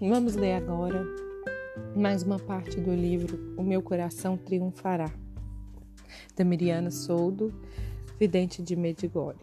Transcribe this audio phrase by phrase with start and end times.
[0.00, 1.04] Vamos ler agora
[1.96, 5.10] mais uma parte do livro O Meu Coração Triunfará,
[6.36, 7.52] da Miriana Soldo,
[8.16, 9.38] vidente de Medigore.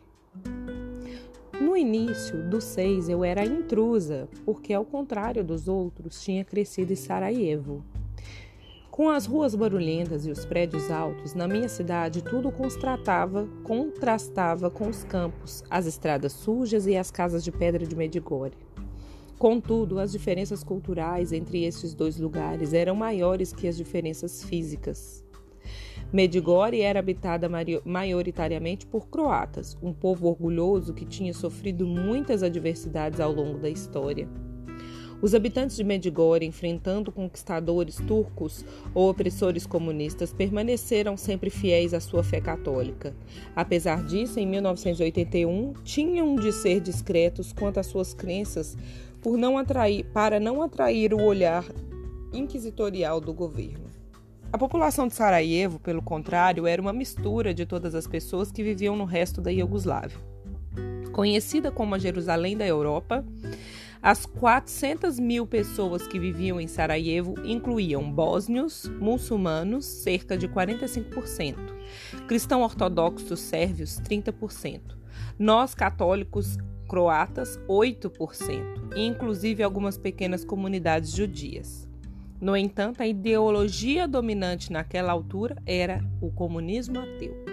[1.59, 6.95] No início do seis eu era intrusa, porque ao contrário dos outros tinha crescido em
[6.95, 7.83] Sarajevo.
[8.89, 15.03] Com as ruas barulhentas e os prédios altos, na minha cidade tudo contrastava com os
[15.03, 18.53] campos, as estradas sujas e as casas de pedra de Medigore.
[19.37, 25.25] Contudo, as diferenças culturais entre estes dois lugares eram maiores que as diferenças físicas.
[26.13, 27.49] Medigore era habitada
[27.83, 34.29] maioritariamente por croatas, um povo orgulhoso que tinha sofrido muitas adversidades ao longo da história.
[35.25, 42.23] Os habitantes de Medigore, enfrentando conquistadores turcos ou opressores comunistas, permaneceram sempre fiéis à sua
[42.23, 43.11] fé católica.
[43.55, 48.77] Apesar disso, em 1981, tinham de ser discretos quanto às suas crenças
[49.19, 51.65] por não atrair, para não atrair o olhar
[52.31, 53.89] inquisitorial do governo.
[54.53, 58.95] A população de Sarajevo, pelo contrário, era uma mistura de todas as pessoas que viviam
[58.95, 60.19] no resto da Iugoslávia.
[61.11, 63.25] Conhecida como a Jerusalém da Europa,
[64.05, 71.55] as 400 mil pessoas que viviam em Sarajevo incluíam bósnios, muçulmanos, cerca de 45%,
[72.27, 74.95] cristãos ortodoxos sérvios, 30%,
[75.39, 76.55] nós católicos
[76.87, 81.89] croatas, 8%, e inclusive algumas pequenas comunidades judias.
[82.39, 87.44] No entanto, a ideologia dominante naquela altura era o comunismo ateu.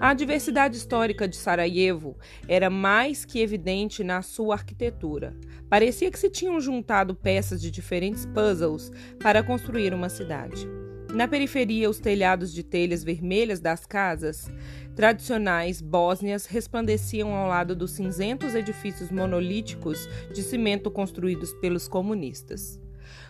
[0.00, 2.16] A diversidade histórica de Sarajevo
[2.48, 5.36] era mais que evidente na sua arquitetura.
[5.68, 8.90] Parecia que se tinham juntado peças de diferentes puzzles
[9.20, 10.68] para construir uma cidade.
[11.12, 14.50] Na periferia, os telhados de telhas vermelhas das casas
[14.96, 22.80] tradicionais bósnias resplandeciam ao lado dos cinzentos edifícios monolíticos de cimento construídos pelos comunistas.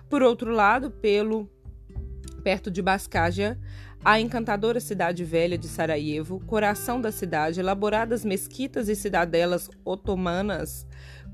[0.09, 1.50] Por outro lado, pelo
[2.44, 3.59] perto de Bascaja,
[4.05, 10.87] a encantadora cidade velha de Sarajevo, coração da cidade, elaboradas mesquitas e cidadelas otomanas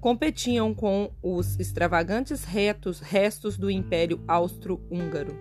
[0.03, 5.37] competiam com os extravagantes retos, restos do Império Austro-Húngaro.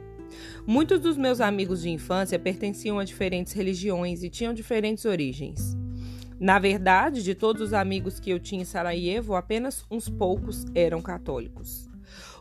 [0.66, 5.76] Muitos dos meus amigos de infância pertenciam a diferentes religiões e tinham diferentes origens.
[6.40, 11.02] Na verdade, de todos os amigos que eu tinha em Sarajevo, apenas uns poucos eram
[11.02, 11.87] católicos.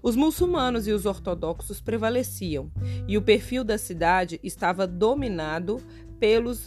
[0.03, 2.71] Os muçulmanos e os ortodoxos prevaleciam,
[3.09, 5.81] e o perfil da cidade estava dominado
[6.19, 6.67] pelos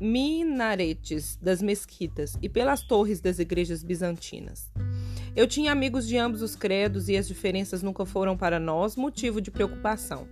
[0.00, 4.70] minaretes das mesquitas e pelas torres das igrejas bizantinas.
[5.34, 9.40] Eu tinha amigos de ambos os credos e as diferenças nunca foram para nós motivo
[9.40, 10.28] de preocupação.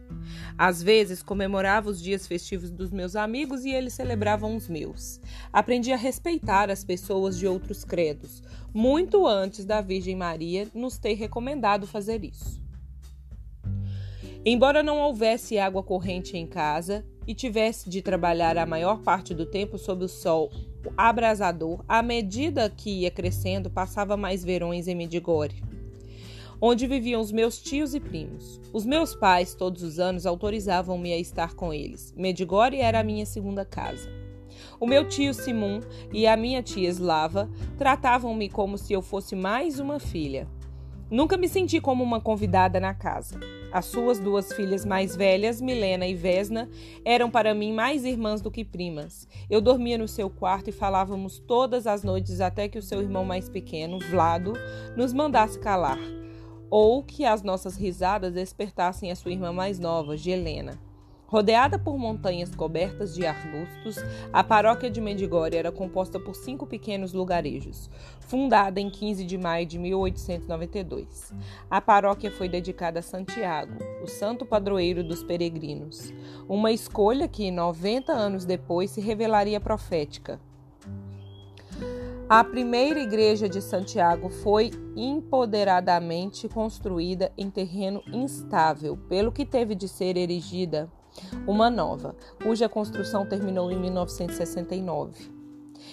[0.57, 5.21] Às vezes comemorava os dias festivos dos meus amigos e eles celebravam os meus.
[5.53, 11.15] Aprendi a respeitar as pessoas de outros credos, muito antes da Virgem Maria nos ter
[11.15, 12.63] recomendado fazer isso.
[14.45, 19.47] Embora não houvesse água corrente em casa e tivesse de trabalhar a maior parte do
[19.47, 20.51] tempo sob o sol
[20.97, 25.63] abrasador, à medida que ia crescendo, passava mais verões em Medigore,
[26.65, 28.61] onde viviam os meus tios e primos.
[28.73, 32.15] Os meus pais, todos os anos, autorizavam-me a estar com eles.
[32.17, 34.09] Medigore era a minha segunda casa.
[34.79, 35.81] O meu tio Simon
[36.13, 40.47] e a minha tia Slava tratavam-me como se eu fosse mais uma filha.
[41.11, 43.41] Nunca me senti como uma convidada na casa.
[43.73, 46.71] As suas duas filhas mais velhas, Milena e Vesna,
[47.05, 49.27] eram para mim mais irmãs do que primas.
[49.51, 53.25] Eu dormia no seu quarto e falávamos todas as noites até que o seu irmão
[53.25, 54.53] mais pequeno, Vlado,
[54.97, 55.99] nos mandasse calar,
[56.73, 60.81] ou que as nossas risadas despertassem a sua irmã mais nova, Gelena.
[61.27, 63.97] Rodeada por montanhas cobertas de arbustos,
[64.33, 67.91] a paróquia de Mendigore era composta por cinco pequenos lugarejos,
[68.21, 71.35] fundada em 15 de maio de 1892.
[71.71, 76.11] A paróquia foi dedicada a Santiago, o santo padroeiro dos peregrinos,
[76.49, 80.41] uma escolha que, 90 anos depois, se revelaria profética.
[82.35, 89.87] A primeira igreja de Santiago foi empoderadamente construída em terreno instável, pelo que teve de
[89.87, 90.91] ser erigida
[91.47, 95.31] uma nova, cuja construção terminou em 1969.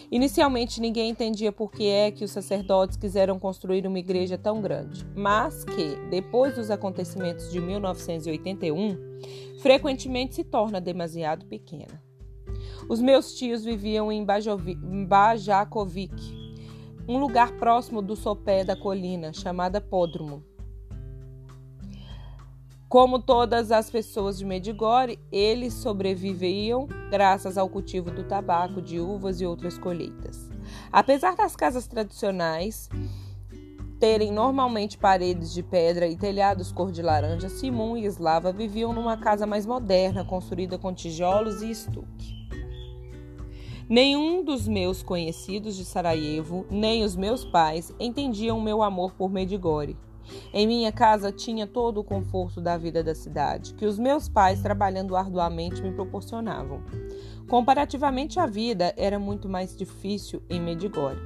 [0.09, 5.05] Inicialmente ninguém entendia por que é que os sacerdotes quiseram construir uma igreja tão grande,
[5.13, 8.97] mas que, depois dos acontecimentos de 1981,
[9.61, 12.08] frequentemente se torna demasiado pequena.
[12.87, 14.25] Os meus tios viviam em
[15.07, 16.13] Bajakovic,
[17.07, 20.43] um lugar próximo do sopé da colina, chamada Pódromo.
[22.89, 29.39] Como todas as pessoas de Medigore, eles sobreviviam graças ao cultivo do tabaco, de uvas
[29.39, 30.49] e outras colheitas.
[30.91, 32.89] Apesar das casas tradicionais,
[33.99, 39.17] terem normalmente paredes de pedra e telhados cor de laranja, Simon e Slava viviam numa
[39.17, 42.38] casa mais moderna, construída com tijolos e estuque.
[43.89, 49.97] Nenhum dos meus conhecidos de Sarajevo, nem os meus pais, entendiam meu amor por Medigore.
[50.53, 54.61] Em minha casa tinha todo o conforto da vida da cidade, que os meus pais,
[54.61, 56.83] trabalhando arduamente, me proporcionavam.
[57.47, 61.19] Comparativamente, a vida era muito mais difícil em Medigore.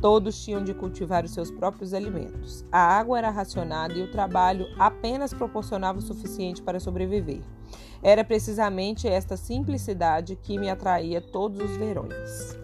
[0.00, 2.64] Todos tinham de cultivar os seus próprios alimentos.
[2.70, 7.42] A água era racionada e o trabalho apenas proporcionava o suficiente para sobreviver.
[8.02, 12.63] Era precisamente esta simplicidade que me atraía todos os verões.